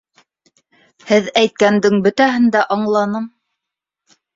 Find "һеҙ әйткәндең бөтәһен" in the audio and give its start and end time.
1.11-2.51